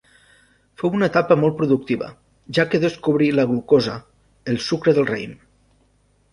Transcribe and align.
Fou 0.83 0.95
una 0.99 1.09
etapa 1.11 1.37
molt 1.41 1.57
productiva, 1.59 2.09
ja 2.59 2.67
que 2.71 2.81
descobrí 2.85 3.29
la 3.37 3.47
glucosa, 3.53 4.01
el 4.55 4.61
sucre 4.73 4.99
del 5.01 5.11
raïm. 5.15 5.41